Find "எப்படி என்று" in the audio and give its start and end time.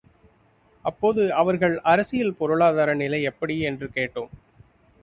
3.23-3.89